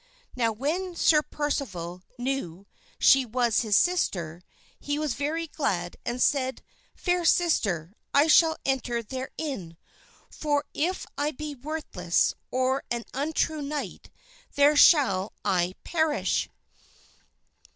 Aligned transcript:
Now, 0.35 0.51
when 0.51 0.95
Sir 0.95 1.21
Percival 1.21 2.01
knew 2.17 2.65
she 2.97 3.23
was 3.23 3.59
his 3.59 3.75
sister, 3.75 4.41
he 4.79 4.97
was 4.97 5.13
very 5.13 5.45
glad 5.45 5.95
and 6.03 6.19
said, 6.19 6.63
"Fair 6.95 7.23
sister, 7.23 7.93
I 8.11 8.25
shall 8.25 8.57
enter 8.65 9.03
therein, 9.03 9.77
for 10.31 10.65
if 10.73 11.05
I 11.19 11.29
be 11.29 11.53
worthless, 11.53 12.33
or 12.49 12.83
an 12.89 13.03
untrue 13.13 13.61
knight, 13.61 14.09
there 14.55 14.75
shall 14.75 15.33
I 15.45 15.75
perish." 15.83 16.49